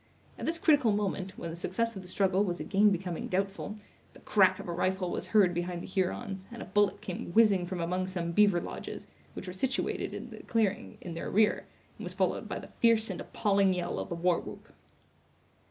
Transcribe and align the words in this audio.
At 0.39 0.47
this 0.47 0.57
critical 0.57 0.91
moment, 0.91 1.37
when 1.37 1.51
the 1.51 1.55
success 1.55 1.95
of 1.95 2.01
the 2.01 2.07
struggle 2.07 2.43
was 2.43 2.59
again 2.59 2.89
becoming 2.89 3.27
doubtful, 3.27 3.77
the 4.13 4.19
crack 4.21 4.57
of 4.57 4.67
a 4.67 4.71
rifle 4.71 5.11
was 5.11 5.27
heard 5.27 5.53
behind 5.53 5.79
the 5.79 5.85
Hurons, 5.85 6.47
and 6.51 6.59
a 6.59 6.65
bullet 6.65 7.01
came 7.01 7.31
whizzing 7.33 7.67
from 7.67 7.79
among 7.79 8.07
some 8.07 8.31
beaver 8.31 8.59
lodges, 8.59 9.05
which 9.35 9.45
were 9.45 9.53
situated 9.53 10.11
in 10.15 10.31
the 10.31 10.39
clearing, 10.41 10.97
in 11.01 11.13
their 11.13 11.29
rear, 11.29 11.67
and 11.99 12.03
was 12.03 12.15
followed 12.15 12.49
by 12.49 12.57
the 12.57 12.65
fierce 12.65 13.11
and 13.11 13.21
appalling 13.21 13.75
yell 13.75 13.99
of 13.99 14.09
the 14.09 14.15
war 14.15 14.39
whoop. 14.39 14.73